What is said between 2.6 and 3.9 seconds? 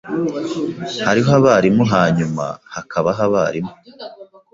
hakabaho abarimu.